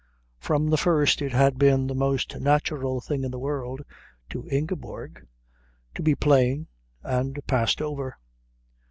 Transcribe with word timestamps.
From 0.39 0.71
the 0.71 0.77
first 0.79 1.21
it 1.21 1.31
had 1.31 1.59
been 1.59 1.85
the 1.85 1.93
most 1.93 2.35
natural 2.39 3.01
thing 3.01 3.23
in 3.23 3.29
the 3.29 3.37
world 3.37 3.81
to 4.31 4.47
Ingeborg 4.49 5.27
to 5.93 6.01
be 6.01 6.15
plain 6.15 6.65
and 7.03 7.37
passed 7.45 7.83
over. 7.83 8.17